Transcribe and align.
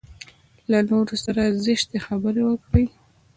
له 0.71 0.79
نورو 0.89 1.15
سره 1.25 1.43
زشتې 1.65 1.97
خبرې 2.07 2.41
وکړي. 2.45 2.85